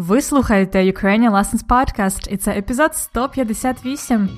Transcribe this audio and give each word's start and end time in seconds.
Ви 0.00 0.22
слухаєте 0.22 0.78
Ukrainian 0.78 1.30
Lessons 1.30 1.66
Podcast 1.66 2.32
і 2.32 2.36
це 2.36 2.50
епізод 2.50 2.96
158. 2.96 4.28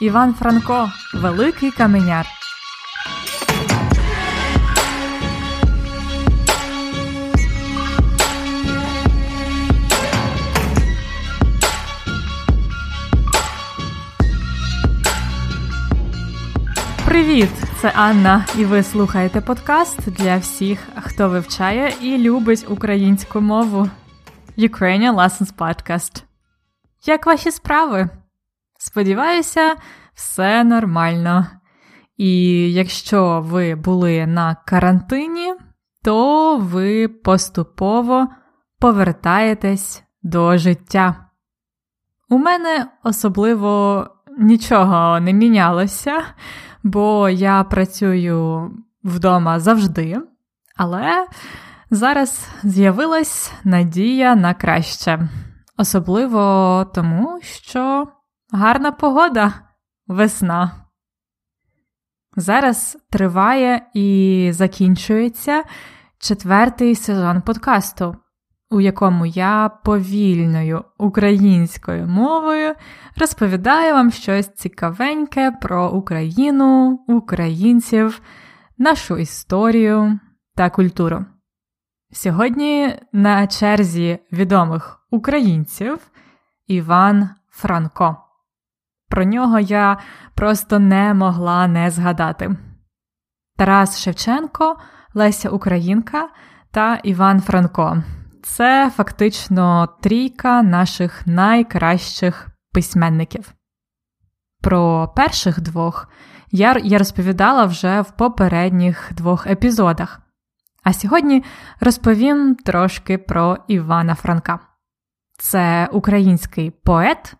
Іван 0.00 0.34
Франко, 0.34 0.90
Великий 1.14 1.70
Каменяр. 1.70 2.26
Привіт! 17.06 17.50
Це 17.80 17.92
Анна, 17.94 18.46
і 18.58 18.64
ви 18.64 18.82
слухаєте 18.82 19.40
подкаст 19.40 20.10
для 20.10 20.36
всіх, 20.36 20.78
хто 20.96 21.28
вивчає 21.28 21.92
і 22.00 22.18
любить 22.18 22.66
українську 22.68 23.40
мову. 23.40 23.90
Ukrainian 24.58 25.14
Lessons 25.14 25.54
Podcast. 25.56 26.24
Як 27.06 27.26
ваші 27.26 27.50
справи? 27.50 28.08
Сподіваюся, 28.78 29.76
все 30.14 30.64
нормально. 30.64 31.46
І 32.16 32.32
якщо 32.72 33.40
ви 33.40 33.74
були 33.74 34.26
на 34.26 34.54
карантині, 34.54 35.54
то 36.02 36.56
ви 36.56 37.08
поступово 37.08 38.28
повертаєтесь 38.78 40.02
до 40.22 40.58
життя. 40.58 41.26
У 42.28 42.38
мене 42.38 42.86
особливо 43.02 44.06
нічого 44.38 45.20
не 45.20 45.32
мінялося, 45.32 46.24
бо 46.82 47.28
я 47.28 47.64
працюю 47.64 48.70
вдома 49.04 49.60
завжди, 49.60 50.20
але 50.76 51.26
зараз 51.90 52.48
з'явилась 52.62 53.52
надія 53.64 54.34
на 54.34 54.54
краще, 54.54 55.28
особливо 55.76 56.86
тому, 56.94 57.38
що 57.42 58.08
гарна 58.52 58.92
погода, 58.92 59.52
весна. 60.06 60.86
Зараз 62.36 62.98
триває 63.10 63.86
і 63.94 64.50
закінчується 64.52 65.62
четвертий 66.18 66.94
сезон 66.94 67.42
подкасту, 67.42 68.16
у 68.70 68.80
якому 68.80 69.26
я 69.26 69.68
повільною 69.84 70.84
українською 70.98 72.06
мовою 72.06 72.74
розповідаю 73.16 73.94
вам 73.94 74.10
щось 74.10 74.54
цікавеньке 74.54 75.50
про 75.50 75.90
Україну, 75.90 77.00
українців, 77.08 78.20
нашу 78.78 79.18
історію 79.18 80.20
та 80.54 80.70
культуру. 80.70 81.24
Сьогодні 82.12 82.98
на 83.12 83.46
черзі 83.46 84.18
відомих 84.32 85.00
українців 85.10 85.98
Іван 86.66 87.30
Франко. 87.50 88.16
Про 89.08 89.24
нього 89.24 89.58
я 89.58 89.98
просто 90.34 90.78
не 90.78 91.14
могла 91.14 91.66
не 91.66 91.90
згадати. 91.90 92.56
Тарас 93.56 94.00
Шевченко, 94.00 94.76
Леся 95.14 95.50
Українка 95.50 96.28
та 96.70 96.94
Іван 96.94 97.40
Франко. 97.40 98.02
Це 98.42 98.92
фактично 98.96 99.88
трійка 100.02 100.62
наших 100.62 101.26
найкращих 101.26 102.48
письменників. 102.72 103.52
Про 104.62 105.12
перших 105.16 105.60
двох 105.60 106.08
я, 106.50 106.98
розповідала 106.98 107.64
вже 107.64 108.00
в 108.00 108.10
попередніх 108.10 109.12
двох 109.12 109.46
епізодах. 109.46 110.25
А 110.86 110.92
сьогодні 110.92 111.44
розповім 111.80 112.54
трошки 112.54 113.18
про 113.18 113.58
Івана 113.68 114.14
Франка. 114.14 114.58
Це 115.38 115.88
український 115.92 116.70
поет, 116.70 117.34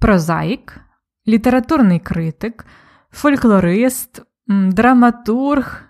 прозаїк, 0.00 0.80
літературний 1.28 1.98
критик, 1.98 2.66
фольклорист, 3.10 4.22
драматург, 4.46 5.82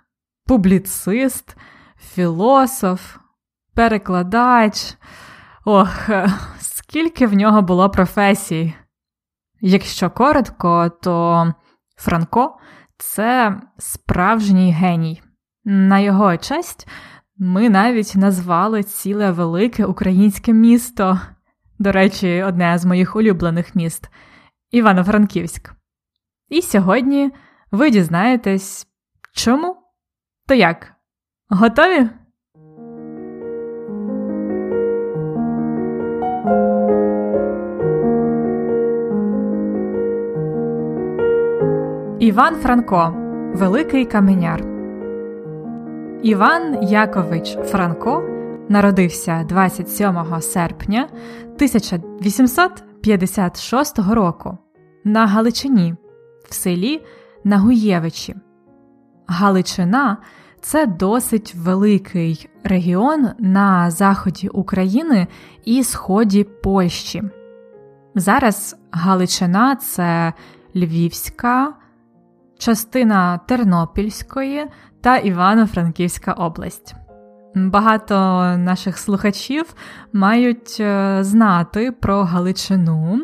публіцист, 0.46 1.56
філософ, 1.98 3.16
перекладач. 3.74 4.96
Ох, 5.64 6.08
скільки 6.58 7.26
в 7.26 7.34
нього 7.34 7.62
було 7.62 7.90
професій. 7.90 8.74
Якщо 9.60 10.10
коротко, 10.10 10.90
то 11.02 11.46
Франко 11.96 12.58
це 12.98 13.60
справжній 13.78 14.72
геній. 14.72 15.22
На 15.68 15.98
його 15.98 16.36
честь 16.36 16.88
ми 17.38 17.70
навіть 17.70 18.14
назвали 18.16 18.82
ціле 18.82 19.30
велике 19.30 19.84
українське 19.84 20.52
місто, 20.52 21.20
до 21.78 21.92
речі, 21.92 22.42
одне 22.42 22.78
з 22.78 22.84
моїх 22.84 23.16
улюблених 23.16 23.74
міст 23.74 24.08
Івано-Франківськ. 24.70 25.72
І 26.48 26.62
сьогодні 26.62 27.32
ви 27.70 27.90
дізнаєтесь, 27.90 28.86
чому? 29.32 29.76
То 30.48 30.54
як? 30.54 30.92
Готові? 31.48 32.08
Іван 42.20 42.54
Франко 42.54 43.14
Великий 43.54 44.04
Каменяр 44.04 44.75
Іван 46.22 46.78
Якович 46.82 47.58
Франко 47.64 48.22
народився 48.68 49.44
27 49.48 50.40
серпня 50.40 51.08
1856 51.54 53.98
року 53.98 54.58
на 55.04 55.26
Галичині 55.26 55.94
в 56.48 56.54
селі 56.54 57.02
Нагуєвичі. 57.44 58.34
Галичина 59.26 60.16
це 60.60 60.86
досить 60.86 61.54
великий 61.54 62.48
регіон 62.64 63.28
на 63.38 63.90
заході 63.90 64.48
України 64.48 65.26
і 65.64 65.84
сході 65.84 66.44
Польщі. 66.44 67.22
Зараз 68.14 68.76
Галичина 68.90 69.76
це 69.76 70.32
Львівська, 70.76 71.74
частина 72.58 73.38
Тернопільської 73.38 74.66
та 75.06 75.16
Івано-Франківська 75.16 76.32
область. 76.32 76.94
Багато 77.54 78.14
наших 78.58 78.98
слухачів 78.98 79.74
мають 80.12 80.76
е, 80.80 81.18
знати 81.20 81.92
про 81.92 82.24
Галичину 82.24 83.20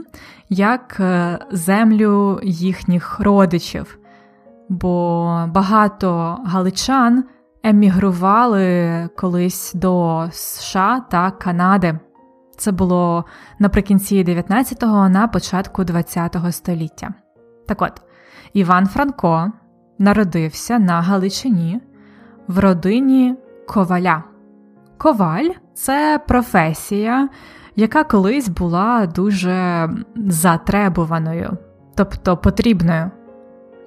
як 0.48 0.96
е, 1.00 1.38
землю 1.50 2.40
їхніх 2.42 3.20
родичів, 3.20 3.98
бо 4.68 5.24
багато 5.48 6.38
галичан 6.46 7.24
емігрували 7.62 9.08
колись 9.16 9.72
до 9.74 10.26
США 10.32 11.00
та 11.10 11.30
Канади. 11.30 11.98
Це 12.56 12.72
було 12.72 13.24
наприкінці 13.58 14.24
19-го, 14.24 15.08
на 15.08 15.28
початку 15.28 15.82
20-го 15.82 16.52
століття. 16.52 17.14
Так 17.66 17.82
от, 17.82 18.02
Іван 18.52 18.86
Франко 18.86 19.52
народився 20.02 20.78
на 20.78 21.00
Галичині 21.00 21.80
в 22.48 22.58
родині 22.58 23.36
коваля. 23.68 24.22
Коваль 24.98 25.48
це 25.74 26.20
професія, 26.28 27.28
яка 27.76 28.04
колись 28.04 28.48
була 28.48 29.06
дуже 29.06 29.88
затребуваною, 30.16 31.56
тобто 31.94 32.36
потрібною. 32.36 33.10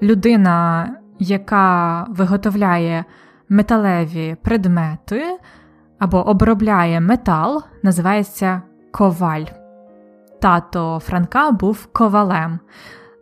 Людина, 0.01 0.89
яка 1.19 2.03
виготовляє 2.09 3.05
металеві 3.49 4.37
предмети 4.41 5.23
або 5.99 6.27
обробляє 6.27 6.99
метал, 6.99 7.63
називається 7.83 8.61
коваль. 8.91 9.45
Тато 10.41 10.99
Франка 10.99 11.51
був 11.51 11.85
ковалем. 11.85 12.59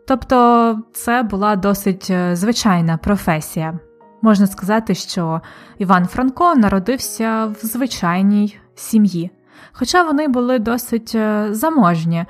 Тобто 0.06 0.78
це 0.92 1.22
була 1.22 1.56
досить 1.56 2.08
е, 2.10 2.36
звичайна 2.36 2.96
професія. 2.96 3.78
Можна 4.22 4.46
сказати, 4.46 4.94
що 4.94 5.40
Іван 5.78 6.06
Франко 6.06 6.54
народився 6.54 7.46
в 7.46 7.56
звичайній 7.66 8.58
сім'ї, 8.74 9.30
хоча 9.72 10.02
вони 10.02 10.28
були 10.28 10.58
досить 10.58 11.12
е, 11.14 11.48
заможні, 11.50 12.24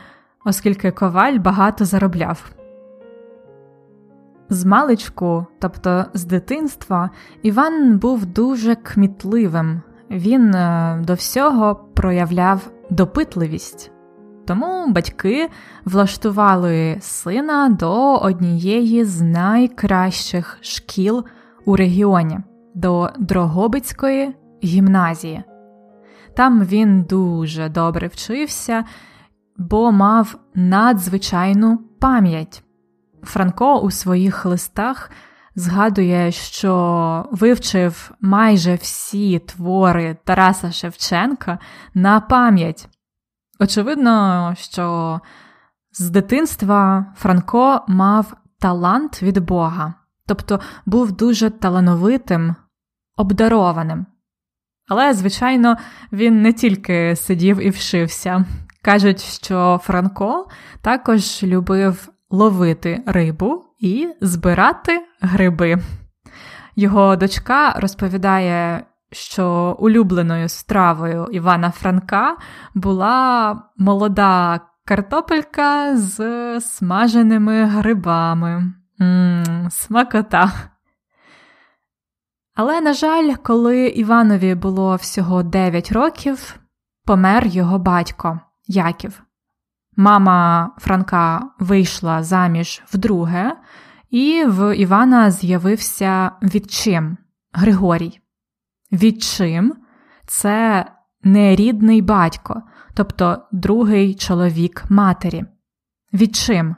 оскільки 0.44 0.90
коваль 0.90 1.38
багато 1.38 1.84
заробляв. 1.84 2.50
З 4.48 4.64
маличку, 4.64 5.46
тобто 5.58 6.04
з 6.14 6.24
дитинства, 6.24 7.10
Іван 7.42 7.98
був 7.98 8.26
дуже 8.26 8.74
кмітливим, 8.74 9.82
він 10.10 10.54
е, 10.54 10.98
до 11.06 11.14
всього 11.14 11.74
проявляв 11.94 12.70
допитливість. 12.90 13.93
Тому 14.46 14.86
батьки 14.92 15.48
влаштували 15.84 16.96
сина 17.00 17.68
до 17.68 18.16
однієї 18.16 19.04
з 19.04 19.20
найкращих 19.20 20.58
шкіл 20.60 21.24
у 21.64 21.76
регіоні 21.76 22.38
до 22.74 23.10
Дрогобицької 23.18 24.34
гімназії. 24.64 25.42
Там 26.36 26.64
він 26.64 27.02
дуже 27.02 27.68
добре 27.68 28.06
вчився, 28.06 28.84
бо 29.56 29.92
мав 29.92 30.36
надзвичайну 30.54 31.78
пам'ять. 32.00 32.62
Франко 33.22 33.80
у 33.80 33.90
своїх 33.90 34.44
листах 34.44 35.10
згадує, 35.54 36.32
що 36.32 37.28
вивчив 37.30 38.12
майже 38.20 38.74
всі 38.74 39.38
твори 39.38 40.16
Тараса 40.24 40.72
Шевченка 40.72 41.58
на 41.94 42.20
пам'ять. 42.20 42.88
Очевидно, 43.60 44.54
що 44.58 45.20
з 45.92 46.10
дитинства 46.10 47.06
Франко 47.16 47.84
мав 47.88 48.36
талант 48.58 49.22
від 49.22 49.38
Бога, 49.38 49.94
тобто 50.26 50.60
був 50.86 51.12
дуже 51.12 51.50
талановитим, 51.50 52.54
обдарованим. 53.16 54.06
Але, 54.88 55.14
звичайно, 55.14 55.76
він 56.12 56.42
не 56.42 56.52
тільки 56.52 57.16
сидів 57.16 57.66
і 57.66 57.70
вшився. 57.70 58.44
Кажуть, 58.82 59.20
що 59.20 59.80
Франко 59.82 60.48
також 60.82 61.42
любив 61.42 62.08
ловити 62.30 63.02
рибу 63.06 63.64
і 63.78 64.08
збирати 64.20 65.06
гриби. 65.20 65.78
Його 66.76 67.16
дочка 67.16 67.72
розповідає, 67.76 68.84
що 69.14 69.76
улюбленою 69.78 70.48
стравою 70.48 71.28
Івана 71.32 71.70
Франка 71.70 72.36
була 72.74 73.62
молода 73.76 74.60
картопелька 74.84 75.96
з 75.96 76.60
смаженими 76.60 77.64
грибами. 77.64 78.72
Ммм, 78.98 79.68
Смакота. 79.70 80.52
Але, 82.54 82.80
на 82.80 82.92
жаль, 82.92 83.34
коли 83.34 83.86
Іванові 83.86 84.54
було 84.54 84.96
всього 84.96 85.42
9 85.42 85.92
років, 85.92 86.60
помер 87.04 87.46
його 87.46 87.78
батько 87.78 88.40
Яків. 88.66 89.22
Мама 89.96 90.70
Франка 90.78 91.50
вийшла 91.58 92.22
заміж 92.22 92.82
вдруге, 92.92 93.56
і 94.10 94.44
в 94.44 94.76
Івана 94.76 95.30
з'явився 95.30 96.30
відчим 96.42 97.16
Григорій. 97.52 98.20
Відчим 98.94 99.74
це 100.26 100.86
нерідний 101.22 102.02
батько, 102.02 102.62
тобто 102.94 103.42
другий 103.52 104.14
чоловік 104.14 104.84
матері. 104.90 105.44
Відчим. 106.12 106.76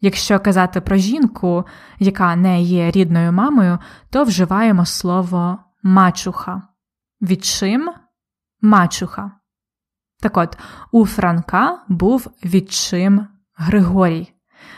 Якщо 0.00 0.40
казати 0.40 0.80
про 0.80 0.96
жінку, 0.96 1.64
яка 1.98 2.36
не 2.36 2.62
є 2.62 2.90
рідною 2.90 3.32
мамою, 3.32 3.78
то 4.10 4.24
вживаємо 4.24 4.86
слово 4.86 5.58
мачуха. 5.82 6.62
Відчим 7.22 7.90
мачуха. 8.60 9.30
Так 10.20 10.36
от, 10.36 10.58
у 10.92 11.06
Франка 11.06 11.84
був 11.88 12.30
відчим 12.44 13.26
Григорій, 13.54 14.32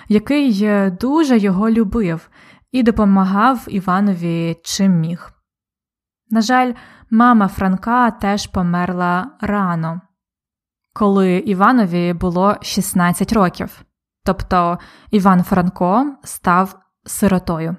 який 0.08 0.90
дуже 0.90 1.38
його 1.38 1.70
любив 1.70 2.30
і 2.72 2.82
допомагав 2.82 3.64
Іванові 3.68 4.56
чим 4.64 4.92
міг. 4.92 5.35
На 6.30 6.40
жаль, 6.40 6.72
мама 7.10 7.48
Франка 7.48 8.10
теж 8.10 8.46
померла 8.46 9.30
рано, 9.40 10.00
коли 10.92 11.36
Іванові 11.36 12.12
було 12.12 12.56
16 12.62 13.32
років, 13.32 13.82
тобто 14.24 14.78
Іван 15.10 15.42
Франко 15.42 16.16
став 16.24 16.78
сиротою. 17.04 17.76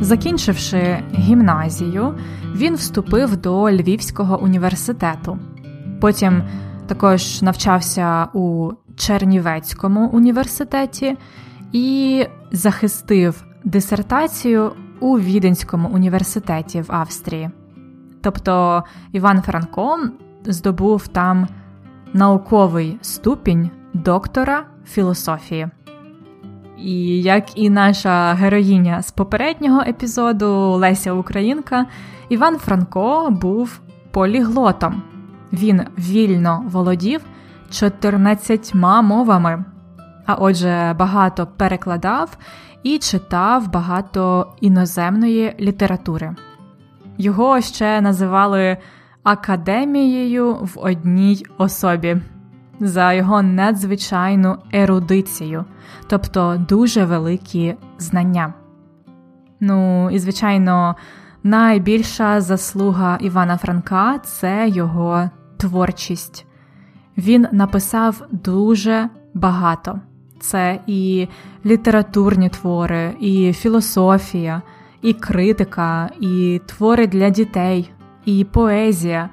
Закінчивши 0.00 1.04
гімназію, 1.14 2.18
він 2.54 2.74
вступив 2.74 3.36
до 3.36 3.70
Львівського 3.70 4.42
університету. 4.42 5.38
Потім 6.04 6.42
також 6.86 7.42
навчався 7.42 8.28
у 8.32 8.70
Чернівецькому 8.96 10.08
університеті 10.08 11.16
і 11.72 12.26
захистив 12.52 13.44
дисертацію 13.64 14.72
у 15.00 15.18
Віденському 15.18 15.88
університеті 15.88 16.80
в 16.80 16.92
Австрії. 16.92 17.50
Тобто 18.22 18.84
Іван 19.12 19.42
Франко 19.42 19.98
здобув 20.46 21.08
там 21.08 21.48
науковий 22.12 22.98
ступінь 23.02 23.70
доктора 23.92 24.64
філософії. 24.86 25.68
І 26.78 27.22
як 27.22 27.58
і 27.58 27.70
наша 27.70 28.32
героїня 28.32 29.02
з 29.02 29.10
попереднього 29.10 29.80
епізоду 29.80 30.70
Леся 30.70 31.12
Українка, 31.12 31.86
Іван 32.28 32.58
Франко 32.58 33.30
був 33.30 33.80
поліглотом. 34.10 35.13
Він 35.54 35.82
вільно 35.98 36.64
володів 36.66 37.20
14 37.70 38.74
мовами, 38.74 39.64
а 40.26 40.34
отже, 40.34 40.94
багато 40.98 41.46
перекладав 41.46 42.36
і 42.82 42.98
читав 42.98 43.72
багато 43.72 44.54
іноземної 44.60 45.56
літератури. 45.60 46.36
Його 47.18 47.60
ще 47.60 48.00
називали 48.00 48.76
академією 49.22 50.54
в 50.54 50.72
одній 50.76 51.46
особі 51.58 52.16
за 52.80 53.12
його 53.12 53.42
надзвичайну 53.42 54.56
ерудицію, 54.72 55.64
тобто 56.06 56.64
дуже 56.68 57.04
великі 57.04 57.76
знання. 57.98 58.54
Ну 59.60 60.10
і, 60.10 60.18
звичайно, 60.18 60.96
найбільша 61.42 62.40
заслуга 62.40 63.18
Івана 63.20 63.56
Франка 63.56 64.18
це 64.18 64.68
його 64.68 65.30
творчість. 65.56 66.46
Він 67.18 67.46
написав 67.52 68.22
дуже 68.30 69.08
багато. 69.34 70.00
Це 70.40 70.80
і 70.86 71.28
літературні 71.66 72.48
твори, 72.48 73.16
і 73.20 73.52
філософія, 73.52 74.62
і 75.02 75.12
критика, 75.12 76.10
і 76.20 76.60
твори 76.66 77.06
для 77.06 77.30
дітей, 77.30 77.90
і 78.24 78.44
поезія, 78.44 79.30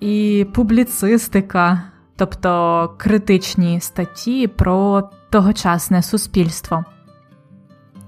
і 0.00 0.46
публіцистика, 0.54 1.82
тобто 2.16 2.94
критичні 2.98 3.80
статті 3.80 4.46
про 4.46 5.10
тогочасне 5.30 6.02
суспільство. 6.02 6.84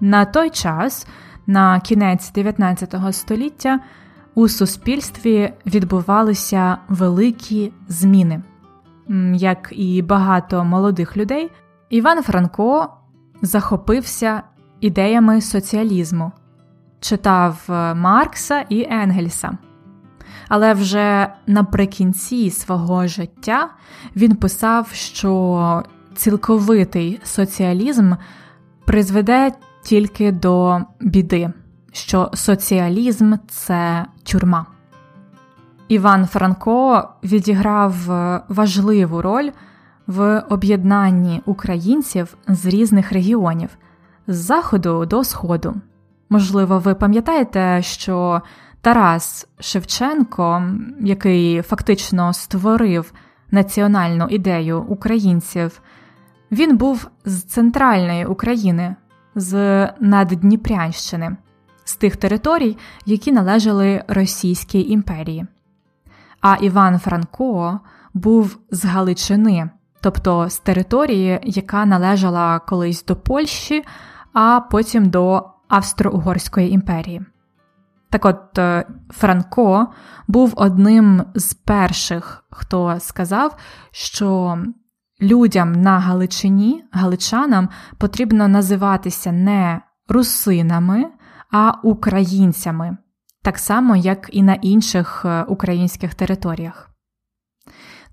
На 0.01 0.25
той 0.25 0.51
час, 0.51 1.07
на 1.47 1.81
кінець 1.81 2.33
19 2.33 2.95
століття, 3.13 3.81
у 4.35 4.49
суспільстві 4.49 5.53
відбувалися 5.67 6.79
великі 6.89 7.73
зміни. 7.89 8.43
Як 9.35 9.69
і 9.73 10.03
багато 10.03 10.65
молодих 10.65 11.17
людей, 11.17 11.51
Іван 11.91 12.23
Франко 12.23 12.89
захопився 13.43 14.43
ідеями 14.81 15.41
соціалізму, 15.41 16.33
читав 17.01 17.67
е, 17.69 17.95
Маркса 17.95 18.65
і 18.69 18.87
Енгельса. 18.91 19.59
Але 20.49 20.75
вже 20.75 21.33
наприкінці 21.47 22.51
свого 22.51 23.07
життя 23.07 23.71
він 24.17 24.37
писав, 24.37 24.89
що 24.93 25.83
цілковитий 26.15 27.21
соціалізм 27.25 28.13
призведе 28.85 29.53
тільки 29.83 30.33
до 30.33 30.81
біди, 31.01 31.53
що 31.93 32.31
соціалізм 32.35 33.35
це 33.49 34.07
тюрма. 34.23 34.67
Іван 35.89 36.27
Франко 36.27 37.09
відіграв 37.25 38.11
е, 38.11 38.41
важливу 38.49 39.23
роль 39.23 39.51
в 40.07 40.45
об'єднанні 40.49 41.43
українців 41.47 42.37
з 42.49 42.67
різних 42.67 43.13
регіонів 43.13 43.71
з 44.27 44.37
заходу 44.37 45.07
до 45.07 45.25
сходу. 45.25 45.75
Можливо, 46.31 46.79
ви 46.79 46.95
пам'ятаєте, 46.95 47.83
що 47.83 48.43
Тарас 48.81 49.49
Шевченко, 49.61 50.63
який 51.01 51.63
фактично 51.63 52.33
створив 52.33 53.13
національну 53.51 54.27
ідею 54.27 54.81
українців, 54.81 55.81
він 56.51 56.77
був 56.77 57.11
з 57.25 57.43
центральної 57.43 58.27
України, 58.27 58.97
з 59.35 59.89
Наддніпрянщини, 60.01 61.37
з 61.85 61.97
тих 61.97 62.17
територій, 62.17 62.77
які 63.07 63.33
належали 63.33 64.05
Російській 64.09 64.91
імперії. 64.91 65.47
А 66.41 66.55
Іван 66.55 66.99
Франко 66.99 67.81
був 68.15 68.59
з 68.71 68.85
Галичини, 68.85 69.71
тобто 70.01 70.49
з 70.49 70.59
території, 70.59 71.41
яка 71.43 71.87
належала 71.87 72.59
колись 72.59 73.05
до 73.05 73.17
Польщі, 73.17 73.85
а 74.33 74.61
потім 74.71 75.11
до 75.11 75.51
Австро-Угорської 75.69 76.71
імперії. 76.71 77.23
Так 78.11 78.25
от 78.25 78.59
е, 78.59 78.87
Франко 79.11 79.87
був 80.29 80.53
одним 80.57 81.25
з 81.35 81.55
перших, 81.55 82.45
хто 82.51 82.97
сказав, 83.01 83.57
що 83.91 84.59
людям 85.23 85.73
на 85.73 85.99
Галичині, 85.99 86.85
галичанам, 86.93 87.69
потрібно 87.99 88.49
називатися 88.49 89.33
не 89.33 89.81
русинами, 90.09 91.05
а 91.53 91.73
українцями, 91.83 92.97
так 93.43 93.59
само, 93.59 93.97
як 93.97 94.29
і 94.33 94.43
на 94.43 94.55
інших 94.55 95.23
е, 95.25 95.43
українських 95.43 96.15
територіях. 96.15 96.91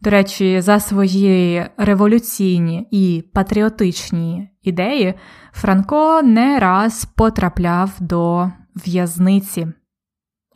До 0.02 0.10
речі, 0.10 0.62
за 0.62 0.80
свої 0.80 1.66
революційні 1.78 2.88
і 2.92 3.24
патріотичні 3.34 4.50
ідеї 4.62 5.14
Франко 5.52 6.22
не 6.22 6.60
раз 6.60 7.06
потрапляв 7.06 7.92
до 8.00 8.52
в'язниці. 8.76 9.68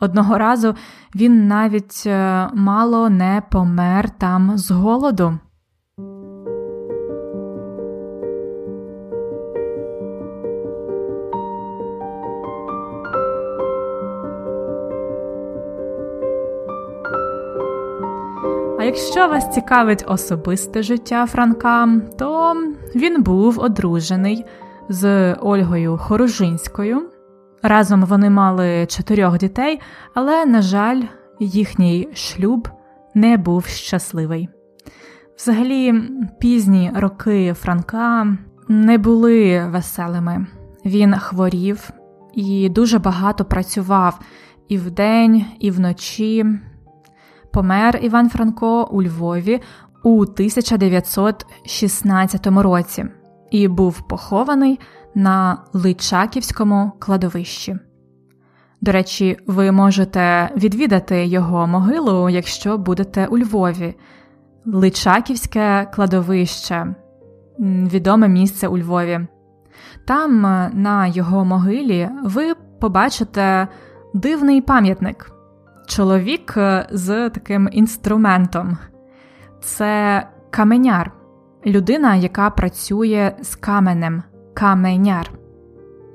Одного 0.00 0.38
разу 0.38 0.74
він 1.14 1.48
навіть 1.48 2.02
е, 2.06 2.48
мало 2.54 3.10
не 3.10 3.42
помер 3.50 4.10
там 4.10 4.58
з 4.58 4.70
голоду. 4.70 5.38
Якщо 18.84 19.28
вас 19.28 19.54
цікавить 19.54 20.04
особисте 20.06 20.82
життя 20.82 21.26
Франка, 21.26 21.88
то 22.18 22.54
він 22.94 23.22
був 23.22 23.60
одружений 23.60 24.44
з 24.88 25.34
Ольгою 25.34 25.98
Хорожинською. 25.98 27.02
Разом 27.62 28.02
вони 28.02 28.30
мали 28.30 28.86
чотирьох 28.86 29.38
дітей, 29.38 29.80
але, 30.14 30.46
на 30.46 30.62
жаль, 30.62 31.02
їхній 31.40 32.08
шлюб 32.14 32.68
не 33.14 33.36
був 33.36 33.66
щасливий. 33.66 34.48
Взагалі, 35.38 35.94
пізні 36.40 36.92
роки 36.94 37.52
Франка 37.52 38.36
не 38.68 38.98
були 38.98 39.66
веселими. 39.68 40.46
Він 40.84 41.14
хворів 41.14 41.90
і 42.34 42.68
дуже 42.68 42.98
багато 42.98 43.44
працював 43.44 44.20
і 44.68 44.78
вдень, 44.78 45.44
і 45.58 45.70
вночі. 45.70 46.46
Помер 47.54 47.98
Іван 48.02 48.28
Франко 48.28 48.88
у 48.90 49.02
Львові 49.02 49.60
у 50.02 50.20
1916 50.20 52.46
році 52.46 53.04
і 53.50 53.68
був 53.68 54.08
похований 54.08 54.80
на 55.14 55.58
Личаківському 55.72 56.92
кладовищі. 56.98 57.78
До 58.80 58.92
речі, 58.92 59.38
ви 59.46 59.72
можете 59.72 60.50
відвідати 60.56 61.26
його 61.26 61.66
могилу, 61.66 62.28
якщо 62.28 62.78
будете 62.78 63.26
у 63.26 63.38
Львові. 63.38 63.94
Личаківське 64.66 65.90
кладовище 65.94 66.94
відоме 67.60 68.28
місце 68.28 68.68
у 68.68 68.78
Львові. 68.78 69.20
Там, 70.06 70.40
на 70.72 71.06
його 71.06 71.44
могилі, 71.44 72.08
ви 72.24 72.54
побачите 72.80 73.68
дивний 74.14 74.60
пам'ятник 74.60 75.33
чоловік 75.86 76.54
е, 76.56 76.86
з 76.90 77.30
таким 77.30 77.68
інструментом. 77.72 78.78
Це 79.60 80.22
каменяр, 80.50 81.12
людина, 81.66 82.16
яка 82.16 82.50
працює 82.50 83.32
з 83.42 83.54
каменем, 83.54 84.22
каменяр. 84.54 85.30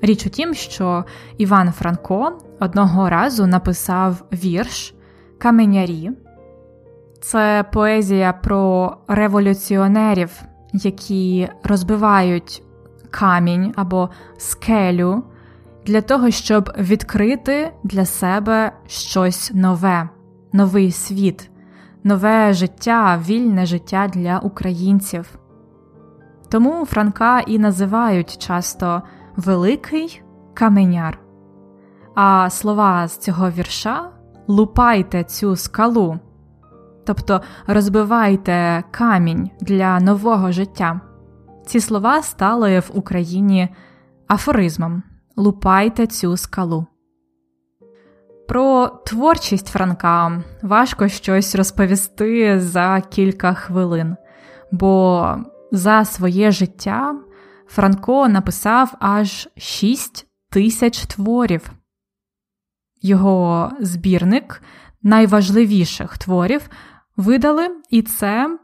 Річ 0.02 0.26
у 0.26 0.30
тім, 0.30 0.54
що 0.54 1.06
Іван 1.38 1.72
Франко 1.72 2.38
одного 2.60 3.10
разу 3.10 3.48
написав 3.48 4.24
вірш 4.34 4.96
Каменярі. 5.38 6.12
Це 7.22 7.66
поезія 7.74 8.34
про 8.34 8.98
революціонерів, 9.08 10.42
які 10.74 11.50
розбивають 11.64 12.64
камінь 13.10 13.74
або 13.76 14.10
скелю 14.38 15.24
для 15.90 16.02
того, 16.02 16.32
щоб 16.32 16.70
відкрити 16.78 17.72
для 17.84 18.06
себе 18.06 18.72
щось 18.88 19.52
нове, 19.54 20.10
новий 20.54 20.92
світ, 20.92 21.52
нове 22.04 22.54
життя, 22.54 23.22
вільне 23.28 23.66
життя 23.66 24.08
для 24.14 24.40
українців. 24.40 25.40
Тому 26.50 26.86
Франка 26.86 27.40
і 27.40 27.60
називають 27.60 28.38
часто 28.38 29.02
Великий 29.36 30.22
Каменяр. 30.54 31.20
А 32.16 32.50
слова 32.50 33.08
з 33.08 33.18
цього 33.18 33.50
вірша 33.50 34.10
лупайте 34.48 35.24
цю 35.24 35.56
скалу, 35.56 36.20
тобто 37.06 37.42
розбивайте 37.68 38.84
камінь 38.92 39.50
для 39.62 40.00
нового 40.00 40.52
життя. 40.52 41.02
Ці 41.66 41.80
слова 41.80 42.22
стали 42.22 42.80
в 42.80 42.92
Україні 42.94 43.70
афоризмом 44.28 45.04
лупайте 45.40 46.08
цю 46.08 46.38
скалу. 46.38 46.86
Про 48.48 48.88
творчість 49.06 49.68
Франка 49.68 50.44
важко 50.62 51.08
щось 51.08 51.56
розповісти 51.56 52.60
за 52.60 53.02
кілька 53.10 53.54
хвилин, 53.54 54.16
бо 54.72 55.36
за 55.72 56.06
своє 56.06 56.52
життя 56.52 57.16
Франко 57.68 58.28
написав 58.28 58.94
аж 59.00 59.50
6 59.58 60.28
тисяч 60.50 61.06
творів. 61.06 61.72
Його 63.02 63.72
збірник 63.80 64.62
найважливіших 65.04 66.18
творів 66.18 66.70
видали, 67.18 67.70
і 67.90 68.02
це 68.02 68.60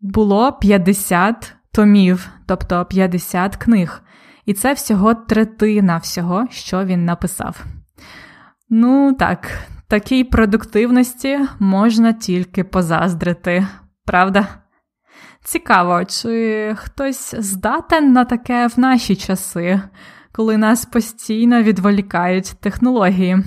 було 0.00 0.52
50 0.52 1.54
томів, 1.72 2.28
тобто 2.46 2.84
50 2.84 3.56
книг. 3.56 4.02
І 4.48 4.54
це 4.54 4.72
всього 4.72 5.14
третина 5.14 5.96
всього, 5.96 6.46
що 6.50 6.84
він 6.84 7.04
написав. 7.04 7.64
Ну 8.68 9.12
так, 9.12 9.50
такій 9.88 10.24
продуктивності 10.24 11.40
можна 11.58 12.12
тільки 12.12 12.64
позаздрити, 12.64 13.66
правда? 14.04 14.48
Цікаво, 15.44 16.04
чи 16.04 16.74
хтось 16.78 17.34
здатен 17.38 18.12
на 18.12 18.24
таке 18.24 18.66
в 18.66 18.78
наші 18.78 19.16
часи, 19.16 19.80
коли 20.32 20.56
нас 20.56 20.84
постійно 20.84 21.62
відволікають 21.62 22.54
технології? 22.60 23.38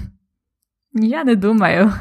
Я 0.94 1.24
не 1.24 1.36
думаю. 1.36 1.94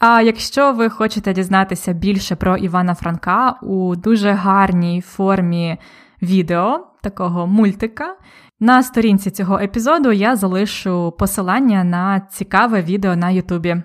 А 0.00 0.22
якщо 0.22 0.72
ви 0.72 0.90
хочете 0.90 1.32
дізнатися 1.32 1.92
більше 1.92 2.36
про 2.36 2.56
Івана 2.56 2.94
Франка 2.94 3.58
у 3.62 3.96
дуже 3.96 4.32
гарній 4.32 5.00
формі 5.00 5.78
відео, 6.22 6.86
такого 7.02 7.46
мультика. 7.46 8.16
На 8.60 8.82
сторінці 8.82 9.30
цього 9.30 9.58
епізоду 9.58 10.12
я 10.12 10.36
залишу 10.36 11.14
посилання 11.18 11.84
на 11.84 12.20
цікаве 12.20 12.82
відео 12.82 13.16
на 13.16 13.30
Ютубі. 13.30 13.82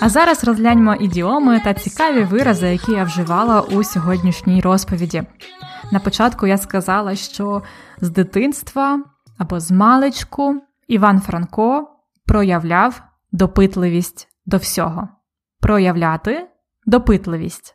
А 0.00 0.08
зараз 0.08 0.44
розгляньмо 0.44 0.94
ідіоми 0.94 1.60
та 1.64 1.74
цікаві 1.74 2.22
вирази, 2.22 2.66
які 2.66 2.92
я 2.92 3.04
вживала 3.04 3.60
у 3.60 3.84
сьогоднішній 3.84 4.60
розповіді. 4.60 5.22
На 5.90 6.00
початку 6.00 6.46
я 6.46 6.58
сказала, 6.58 7.14
що 7.14 7.62
з 8.00 8.10
дитинства 8.10 9.02
або 9.38 9.60
з 9.60 9.70
маличку 9.70 10.62
Іван 10.88 11.20
Франко 11.20 11.88
проявляв 12.26 13.02
допитливість 13.32 14.28
до 14.46 14.56
всього. 14.56 15.08
Проявляти 15.60 16.48
допитливість. 16.86 17.74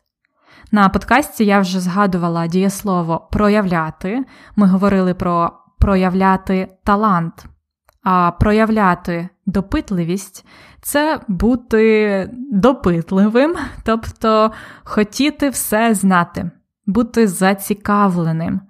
На 0.72 0.88
подкасті 0.88 1.44
я 1.44 1.60
вже 1.60 1.80
згадувала 1.80 2.46
дієслово 2.46 3.28
проявляти. 3.32 4.24
Ми 4.56 4.66
говорили 4.66 5.14
про 5.14 5.52
проявляти 5.78 6.68
талант. 6.84 7.46
А 8.02 8.30
проявляти 8.30 9.28
допитливість 9.46 10.46
це 10.80 11.20
бути 11.28 12.30
допитливим, 12.52 13.54
тобто 13.84 14.52
хотіти 14.84 15.50
все 15.50 15.94
знати, 15.94 16.50
бути 16.86 17.28
зацікавленим 17.28 18.60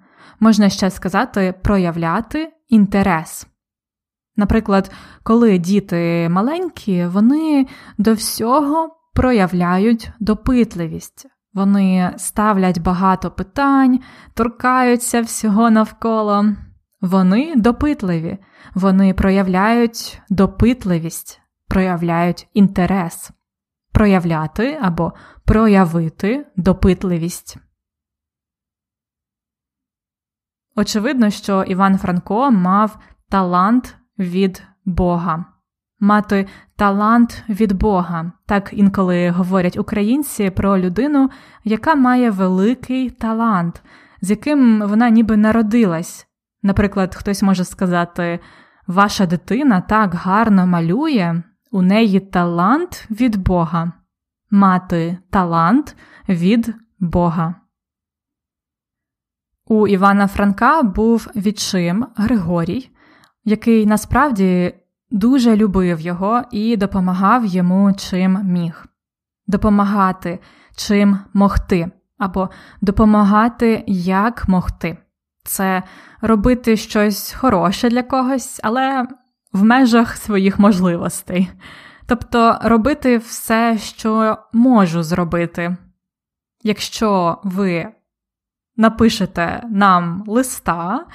можна 0.43 0.69
ще 0.69 0.89
сказати, 0.89 1.53
проявляти 1.63 2.53
інтерес. 2.69 3.47
Наприклад, 4.35 4.91
коли 5.23 5.57
діти 5.57 6.29
маленькі, 6.29 7.05
вони 7.05 7.67
до 7.97 8.13
всього 8.13 8.97
проявляють 9.13 10.11
допитливість. 10.19 11.27
Вони 11.53 12.13
ставлять 12.17 12.79
багато 12.79 13.31
питань, 13.31 13.99
торкаються 14.33 15.21
всього 15.21 15.69
навколо. 15.69 16.45
Вони 17.01 17.53
допитливі, 17.55 18.37
вони 18.75 19.13
проявляють 19.13 20.21
допитливість, 20.29 21.41
проявляють 21.67 22.47
інтерес, 22.53 23.31
проявляти 23.91 24.79
або 24.81 25.13
проявити 25.45 26.45
допитливість. 26.55 27.57
Очевидно, 30.75 31.29
що 31.29 31.63
Іван 31.63 31.97
Франко 31.97 32.51
мав 32.51 32.97
талант 33.29 33.95
від 34.19 34.63
Бога. 34.85 35.45
Мати 35.99 36.47
талант 36.75 37.43
від 37.49 37.73
Бога. 37.73 38.31
Так 38.45 38.69
інколи 38.73 39.29
говорять 39.29 39.77
українці 39.77 40.49
про 40.49 40.79
людину, 40.79 41.29
яка 41.63 41.95
має 41.95 42.29
великий 42.29 43.09
талант, 43.09 43.83
з 44.21 44.29
яким 44.29 44.81
вона 44.87 45.09
ніби 45.09 45.37
народилась. 45.37 46.27
Наприклад, 46.63 47.15
хтось 47.15 47.43
може 47.43 47.63
сказати: 47.63 48.39
Ваша 48.87 49.25
дитина 49.25 49.81
так 49.81 50.15
гарно 50.15 50.67
малює, 50.67 51.43
у 51.71 51.81
неї 51.81 52.19
талант 52.19 53.07
від 53.11 53.37
Бога. 53.37 53.91
Мати 54.51 55.17
талант 55.29 55.95
від 56.29 56.75
Бога. 56.99 57.55
У 59.73 59.87
Івана 59.87 60.27
Франка 60.27 60.83
був 60.83 61.27
відчим 61.35 62.05
Григорій, 62.15 62.89
який 63.45 63.85
насправді 63.85 64.75
дуже 65.11 65.55
любив 65.55 65.99
його 65.99 66.41
і 66.51 66.77
допомагав 66.77 67.45
йому 67.45 67.93
чим 67.93 68.39
міг. 68.43 68.85
Допомагати 69.47 70.39
чим 70.75 71.19
могти, 71.33 71.91
або 72.17 72.49
допомагати 72.81 73.83
як 73.87 74.47
могти. 74.47 74.97
Це 75.43 75.83
робити 76.21 76.77
щось 76.77 77.33
хороше 77.33 77.89
для 77.89 78.03
когось, 78.03 78.59
але 78.63 79.07
в 79.53 79.63
межах 79.63 80.17
своїх 80.17 80.59
можливостей. 80.59 81.49
Тобто 82.05 82.59
робити 82.63 83.17
все, 83.17 83.77
що 83.77 84.37
можу 84.53 85.03
зробити. 85.03 85.77
Якщо 86.63 87.37
ви 87.43 87.93
напишете 88.77 89.63
нам 89.69 90.23
листа 90.27 91.05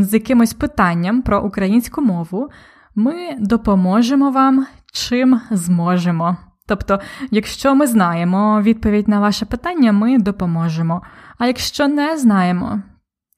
з 0.00 0.14
якимось 0.14 0.54
питанням 0.54 1.22
про 1.22 1.42
українську 1.42 2.00
мову, 2.00 2.48
ми 2.94 3.36
допоможемо 3.38 4.30
вам 4.30 4.66
чим 4.92 5.40
зможемо. 5.50 6.36
Тобто, 6.66 7.00
якщо 7.30 7.74
ми 7.74 7.86
знаємо 7.86 8.62
відповідь 8.62 9.08
на 9.08 9.20
ваше 9.20 9.46
питання, 9.46 9.92
ми 9.92 10.18
допоможемо. 10.18 11.02
А 11.38 11.46
якщо 11.46 11.88
не 11.88 12.18
знаємо, 12.18 12.82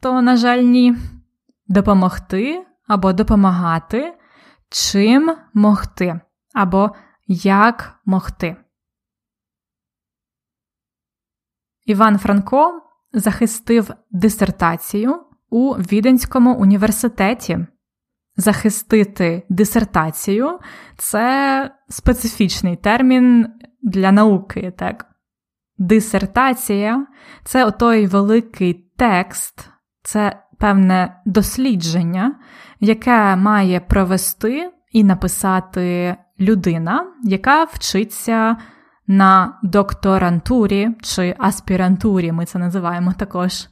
то, 0.01 0.23
на 0.23 0.37
жаль, 0.37 0.63
ні. 0.63 0.97
Допомогти 1.69 2.67
або 2.89 3.13
допомагати, 3.13 4.15
чим 4.71 5.37
могти, 5.55 6.21
або 6.55 6.91
як 7.27 8.01
могти. 8.05 8.57
Іван 11.87 12.19
Франко 12.19 12.83
захистив 13.13 13.91
дисертацію 14.11 15.17
у 15.51 15.73
Віденському 15.73 16.55
університеті. 16.55 17.59
Захистити 18.37 19.43
дисертацію 19.49 20.59
це 20.97 21.71
специфічний 21.89 22.77
термін 22.77 23.47
для 23.83 24.13
науки. 24.13 24.73
так? 24.79 25.07
Дисертація 25.79 27.07
це 27.45 27.71
той 27.71 28.07
великий 28.07 28.75
текст, 28.97 29.69
це 30.03 30.43
певне 30.59 31.23
дослідження, 31.27 32.35
яке 32.81 33.37
має 33.37 33.81
провести 33.81 34.73
і 34.93 35.05
написати 35.05 36.17
людина, 36.41 37.07
яка 37.23 37.65
вчиться 37.65 38.57
на 39.11 39.59
докторантурі 39.63 40.89
чи 41.03 41.35
аспірантурі, 41.39 42.33
ми 42.33 42.45
це 42.45 42.59
називаємо 42.59 43.13
також. 43.13 43.69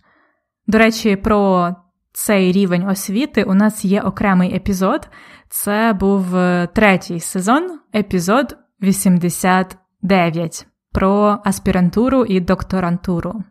До 0.67 0.79
речі, 0.79 1.17
про 1.17 1.71
цей 2.13 2.53
рівень 2.53 2.89
освіти 2.89 3.45
у 3.45 3.55
нас 3.55 3.85
є 3.85 4.01
окремий 4.01 4.57
епізод. 4.57 5.09
Це 5.49 5.93
був 6.01 6.37
е, 6.37 6.69
третій 6.75 7.21
сезон, 7.21 7.81
епізод 7.95 8.57
89 8.83 10.67
про 10.93 11.39
аспірантуру 11.45 12.25
і 12.25 12.41
докторантуру. 12.41 13.43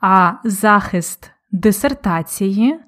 А 0.00 0.32
захист 0.44 1.30
дисертації 1.52 2.80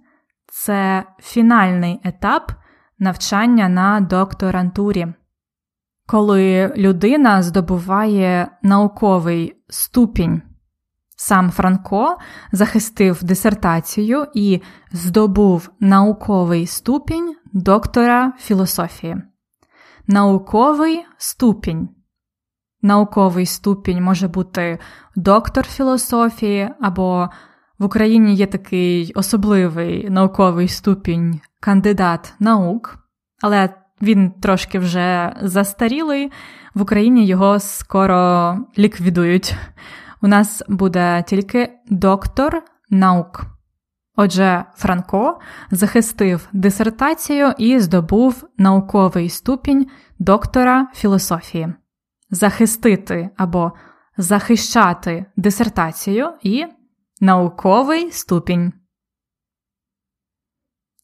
це 0.47 1.05
фінальний 1.21 2.01
етап 2.05 2.53
навчання 2.99 3.69
на 3.69 4.01
докторантурі 4.01 5.07
коли 6.09 6.73
людина 6.77 7.43
здобуває 7.43 8.51
науковий 8.63 9.57
ступінь. 9.69 10.43
Сам 11.17 11.51
Франко 11.51 12.17
захистив 12.53 13.25
дисертацію 13.25 14.27
і 14.35 14.63
здобув 14.93 15.71
науковий 15.81 16.67
ступінь 16.67 17.35
доктора 17.53 18.33
філософії. 18.39 19.17
Науковий 20.07 21.05
ступінь. 21.19 21.89
Науковий 22.83 23.47
ступінь 23.47 24.03
може 24.03 24.29
бути 24.29 24.79
доктор 25.17 25.65
філософії, 25.65 26.71
або 26.81 27.29
в 27.79 27.85
Україні 27.85 28.35
є 28.35 28.47
такий 28.47 29.13
особливий 29.15 30.11
науковий 30.11 30.69
ступінь 30.69 31.41
кандидат 31.61 32.35
наук, 32.41 32.99
але 33.43 33.69
він 34.03 34.31
трошки 34.31 34.79
вже 34.79 35.37
застарілий. 35.43 36.33
В 36.75 36.83
Україні 36.83 37.27
його 37.27 37.61
скоро 37.61 38.57
ліквідують. 38.79 39.57
У 40.23 40.29
нас 40.29 40.63
буде 40.69 41.25
тільки 41.27 41.71
доктор 41.91 42.63
наук. 42.91 43.47
Отже, 44.17 44.65
Франко 44.77 45.41
захистив 45.71 46.49
дисертацію 46.53 47.53
і 47.59 47.79
здобув 47.79 48.49
науковий 48.59 49.29
ступінь 49.29 49.87
доктора 50.19 50.87
філософії. 50.95 51.69
Захистити 52.31 53.31
або 53.37 53.73
захищати 54.17 55.27
дисертацію 55.37 56.33
і 56.43 56.67
науковий 57.21 58.11
ступінь. 58.11 58.73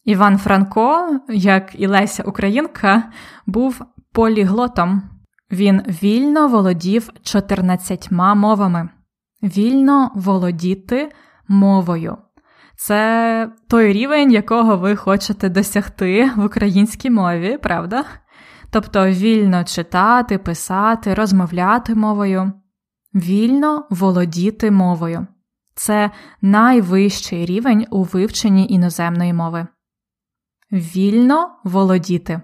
Іван 0.04 0.38
Франко, 0.38 1.20
як 1.28 1.80
і 1.80 1.86
Леся 1.86 2.22
Українка, 2.22 3.02
був 3.46 3.84
поліглотом. 4.12 5.02
Він 5.52 5.82
вільно 6.02 6.48
володів 6.48 7.10
14 7.22 8.10
мовами, 8.10 8.88
вільно 9.42 10.10
володіти 10.14 11.12
мовою. 11.48 12.16
Це 12.76 13.52
той 13.68 13.92
рівень, 13.92 14.32
якого 14.32 14.76
ви 14.76 14.96
хочете 14.96 15.48
досягти 15.48 16.30
в 16.36 16.44
українській 16.44 17.10
мові, 17.10 17.58
правда? 17.62 18.04
Тобто 18.70 19.06
вільно 19.06 19.64
читати, 19.64 20.38
писати, 20.38 21.14
розмовляти 21.14 21.94
мовою, 21.94 22.52
вільно 23.14 23.86
володіти 23.90 24.70
мовою. 24.70 25.26
Це 25.74 26.10
найвищий 26.42 27.46
рівень 27.46 27.86
у 27.90 28.02
вивченні 28.02 28.66
іноземної 28.68 29.32
мови 29.32 29.66
вільно 30.72 31.60
володіти. 31.64 32.40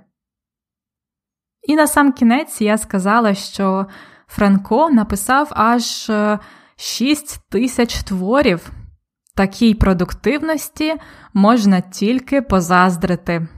І 1.62 1.76
на 1.76 1.86
сам 1.86 2.12
кінець 2.12 2.60
я 2.60 2.78
сказала, 2.78 3.34
що 3.34 3.86
Франко 4.26 4.90
написав 4.90 5.52
аж 5.54 6.10
6 6.76 7.36
е, 7.36 7.40
тисяч 7.50 8.02
творів. 8.02 8.70
Такій 9.36 9.74
продуктивності 9.74 10.94
можна 11.34 11.80
тільки 11.80 12.42
позаздрити. 12.42 13.48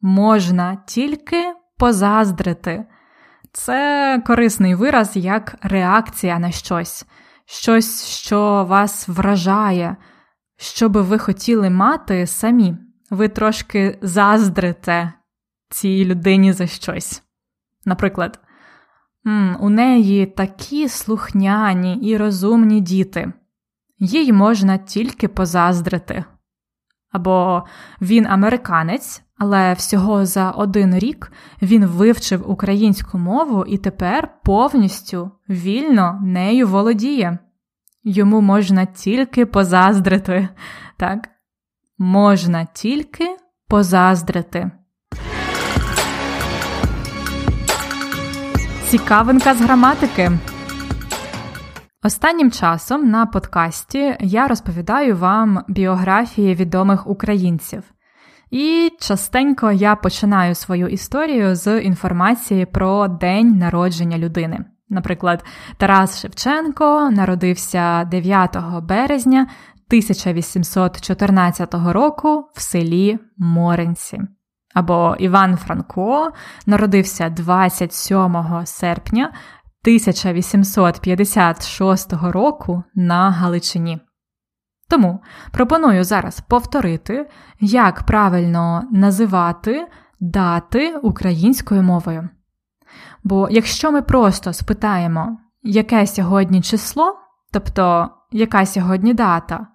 Можна 0.00 0.76
тільки 0.86 1.44
позаздрити. 1.78 2.86
Це 3.52 4.22
корисний 4.26 4.74
вираз 4.74 5.16
як 5.16 5.54
реакція 5.62 6.38
на 6.38 6.50
щось, 6.50 7.06
щось, 7.46 8.06
що 8.06 8.66
вас 8.68 9.08
вражає, 9.08 9.96
що 10.56 10.88
би 10.88 11.02
ви 11.02 11.18
хотіли 11.18 11.70
мати 11.70 12.26
самі 12.26 12.76
ви 13.10 13.28
трошки 13.28 13.98
заздрите 14.02 15.12
цій 15.70 16.04
людині 16.04 16.52
за 16.52 16.66
щось. 16.66 17.22
Наприклад, 17.84 18.40
у 19.60 19.70
неї 19.70 20.26
такі 20.26 20.88
слухняні 20.88 21.96
і 21.96 22.16
розумні 22.16 22.80
діти, 22.80 23.32
їй 23.98 24.32
можна 24.32 24.78
тільки 24.78 25.28
позаздрити. 25.28 26.24
Або 27.12 27.64
він 28.00 28.26
американець, 28.26 29.22
але 29.38 29.72
всього 29.72 30.26
за 30.26 30.50
один 30.50 30.98
рік 30.98 31.32
він 31.62 31.86
вивчив 31.86 32.50
українську 32.50 33.18
мову 33.18 33.64
і 33.64 33.78
тепер 33.78 34.40
повністю 34.44 35.30
вільно 35.48 36.20
нею 36.22 36.68
володіє. 36.68 37.38
Йому 38.04 38.40
можна 38.40 38.84
тільки 38.84 39.46
позаздрити, 39.46 40.48
так? 40.96 41.28
Можна 41.98 42.66
тільки 42.74 43.36
позаздрити. 43.68 44.70
Цікавинка 48.88 49.54
з 49.54 49.60
граматики. 49.60 50.30
Останнім 52.02 52.50
часом 52.50 53.10
на 53.10 53.26
подкасті 53.26 54.16
я 54.20 54.48
розповідаю 54.48 55.16
вам 55.16 55.64
біографії 55.68 56.54
відомих 56.54 57.06
українців. 57.06 57.82
І 58.50 58.92
частенько 59.00 59.72
я 59.72 59.96
починаю 59.96 60.54
свою 60.54 60.88
історію 60.88 61.54
з 61.54 61.80
інформації 61.80 62.66
про 62.66 63.08
день 63.08 63.58
народження 63.58 64.18
людини. 64.18 64.64
Наприклад, 64.88 65.44
Тарас 65.76 66.20
Шевченко 66.20 67.10
народився 67.10 68.04
9 68.04 68.56
березня 68.82 69.46
1814 69.88 71.74
року 71.74 72.50
в 72.54 72.60
селі 72.60 73.18
Моренці. 73.36 74.20
Або 74.74 75.16
Іван 75.18 75.56
Франко 75.56 76.32
народився 76.66 77.28
27 77.28 78.36
серпня 78.64 79.24
1856 79.24 82.12
року 82.12 82.82
на 82.94 83.30
Галичині. 83.30 84.00
Тому 84.88 85.22
пропоную 85.52 86.04
зараз 86.04 86.40
повторити, 86.40 87.28
як 87.60 88.02
правильно 88.02 88.88
називати 88.92 89.86
дати 90.20 90.96
українською 90.96 91.82
мовою. 91.82 92.28
Бо 93.24 93.48
якщо 93.50 93.92
ми 93.92 94.02
просто 94.02 94.52
спитаємо, 94.52 95.38
яке 95.62 96.06
сьогодні 96.06 96.62
число, 96.62 97.16
тобто 97.52 98.10
яка 98.32 98.66
сьогодні 98.66 99.14
дата, 99.14 99.66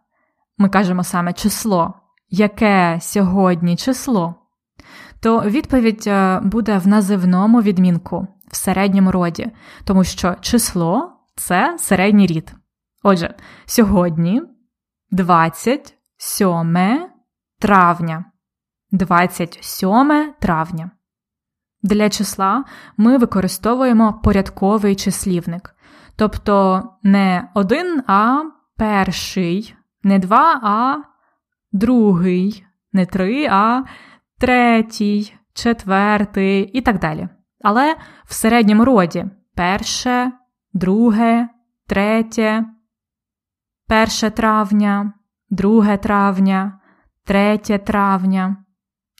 ми 0.61 0.69
кажемо 0.69 1.03
саме 1.03 1.33
число, 1.33 1.93
яке 2.29 2.97
сьогодні 3.01 3.75
число, 3.75 4.35
то 5.19 5.41
відповідь 5.41 6.03
е, 6.07 6.39
буде 6.43 6.77
в 6.77 6.87
називному 6.87 7.61
відмінку 7.61 8.27
в 8.51 8.55
середньому 8.55 9.11
роді, 9.11 9.51
тому 9.83 10.03
що 10.03 10.35
число 10.41 11.11
це 11.35 11.75
середній 11.79 12.27
рід. 12.27 12.53
Отже, 13.03 13.35
сьогодні 13.65 14.41
27 15.11 17.09
травня. 17.59 18.25
27 18.91 20.33
травня. 20.39 20.91
Для 21.83 22.09
числа 22.09 22.63
ми 22.97 23.17
використовуємо 23.17 24.19
порядковий 24.23 24.95
числівник. 24.95 25.75
Тобто 26.15 26.83
не 27.03 27.49
один, 27.53 28.03
а 28.07 28.41
перший, 28.77 29.75
не 30.03 30.19
два, 30.19 30.59
а 30.63 30.97
другий, 31.71 32.65
не 32.93 33.05
три, 33.05 33.47
а 33.51 33.83
третій, 34.39 35.33
четвертий 35.53 36.63
і 36.63 36.81
так 36.81 36.99
далі. 36.99 37.29
Але 37.63 37.95
в 38.25 38.33
середньому 38.33 38.85
роді 38.85 39.25
перше, 39.55 40.31
друге, 40.73 41.49
третє, 41.87 42.65
перше 43.87 44.29
травня, 44.29 45.13
друге 45.49 45.97
травня, 45.97 46.79
третє 47.25 47.77
травня. 47.77 48.57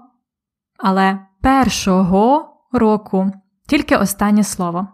але 0.78 1.20
першого 1.42 2.50
року 2.72 3.32
тільки 3.68 3.96
останнє 3.96 4.44
слово. 4.44 4.88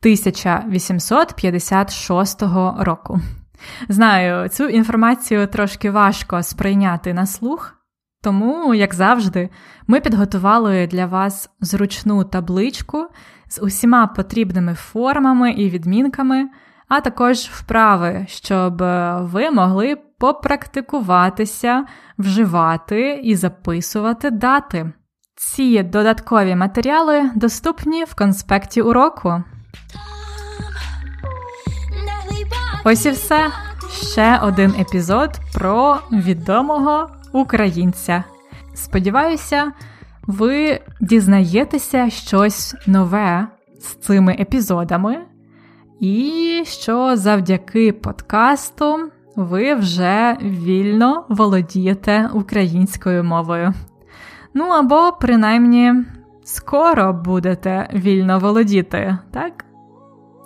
1856 0.00 2.42
року. 2.78 3.20
Знаю, 3.88 4.48
цю 4.48 4.68
інформацію 4.68 5.46
трошки 5.46 5.90
важко 5.90 6.42
сприйняти 6.42 7.14
на 7.14 7.26
слух, 7.26 7.74
тому, 8.22 8.74
як 8.74 8.94
завжди, 8.94 9.48
ми 9.86 10.00
підготували 10.00 10.86
для 10.86 11.06
вас 11.06 11.50
зручну 11.60 12.24
табличку 12.24 13.08
з 13.48 13.62
усіма 13.62 14.06
потрібними 14.06 14.74
формами 14.74 15.50
і 15.50 15.70
відмінками, 15.70 16.48
а 16.88 17.00
також 17.00 17.38
вправи, 17.38 18.26
щоб 18.28 18.76
ви 19.20 19.50
могли 19.50 19.96
попрактикуватися, 20.18 21.84
вживати 22.18 23.20
і 23.24 23.36
записувати 23.36 24.30
дати. 24.30 24.92
Ці 25.44 25.82
додаткові 25.82 26.56
матеріали 26.56 27.30
доступні 27.34 28.04
в 28.04 28.14
конспекті 28.14 28.82
уроку. 28.82 29.42
Ось 32.84 33.06
і 33.06 33.10
все. 33.10 33.50
Ще 33.90 34.38
один 34.38 34.74
епізод 34.80 35.30
про 35.54 35.98
відомого 36.12 37.10
українця. 37.32 38.24
Сподіваюся, 38.74 39.72
ви 40.26 40.80
дізнаєтеся 41.00 42.10
щось 42.10 42.74
нове 42.86 43.48
з 43.80 43.94
цими 43.94 44.36
епізодами, 44.40 45.18
і 46.00 46.62
що 46.66 47.16
завдяки 47.16 47.92
подкасту 47.92 49.10
ви 49.36 49.74
вже 49.74 50.36
вільно 50.42 51.24
володієте 51.28 52.30
українською 52.34 53.24
мовою. 53.24 53.74
Ну 54.54 54.64
або, 54.64 55.12
принаймні, 55.20 55.94
скоро 56.44 57.12
будете 57.12 57.88
вільно 57.94 58.38
володіти, 58.38 59.18
так? 59.30 59.64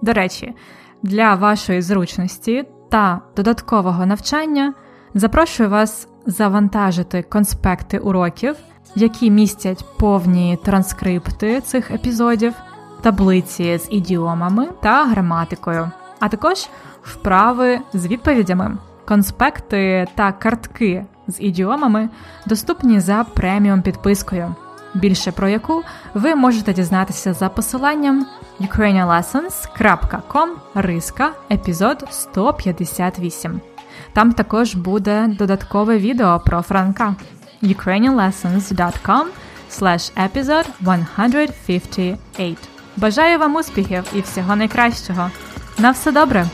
До 0.03 0.13
речі, 0.13 0.55
для 1.03 1.35
вашої 1.35 1.83
зручності 1.83 2.65
та 2.91 3.21
додаткового 3.37 4.07
навчання 4.07 4.75
запрошую 5.15 5.71
вас 5.71 6.09
завантажити 6.27 7.23
конспекти 7.23 7.99
уроків, 7.99 8.57
які 8.95 9.31
містять 9.31 9.85
повні 9.99 10.59
транскрипти 10.65 11.61
цих 11.61 11.91
епізодів, 11.91 12.55
таблиці 13.03 13.79
з 13.79 13.89
ідіомами 13.91 14.69
та 14.83 15.05
граматикою, 15.05 15.91
а 16.21 16.29
також 16.29 16.69
вправи 17.03 17.81
з 17.93 18.07
відповідями. 18.07 18.79
Конспекти 19.09 20.07
та 20.15 20.33
картки 20.33 21.07
з 21.29 21.37
ідіомами 21.41 22.09
доступні 22.47 23.01
за 23.01 23.25
преміум 23.35 23.83
підпискою, 23.83 24.55
більше 24.95 25.33
про 25.33 25.49
яку 25.49 25.83
ви 26.15 26.35
можете 26.35 26.73
дізнатися 26.73 27.33
за 27.33 27.49
посиланням 27.49 28.27
ukrainianlessons.com 28.61 30.49
риска 30.75 31.33
епізод 31.51 32.05
158. 32.11 33.61
Там 34.13 34.33
також 34.33 34.75
буде 34.75 35.29
додаткове 35.39 35.99
відео 35.99 36.41
про 36.41 36.63
Франка 36.63 37.15
ukrainianlessons.com 37.63 39.25
episode 40.17 40.67
158. 40.81 42.57
Бажаю 42.97 43.39
вам 43.39 43.57
успіхів 43.57 44.05
і 44.15 44.21
всього 44.21 44.57
найкращого. 44.57 45.31
На 45.79 45.91
все 45.91 46.13
добре! 46.13 46.47